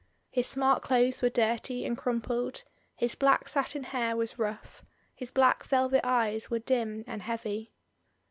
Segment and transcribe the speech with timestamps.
[0.31, 2.63] His smart clothes were dirty and crumpled,
[2.95, 7.71] his black satin hair was rough, his black velvet eyes were dim and heavy.